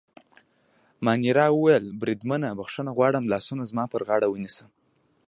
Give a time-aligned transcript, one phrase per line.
[1.05, 4.65] مانیرا وویل: بریدمنه، بخښنه غواړم، لاسونه زما پر غاړه ونیسه.